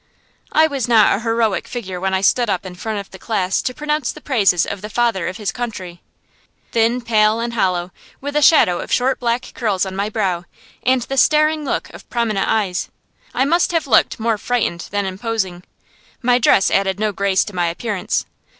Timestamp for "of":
2.97-3.11, 4.65-4.81, 5.27-5.37, 8.79-8.91, 11.93-12.09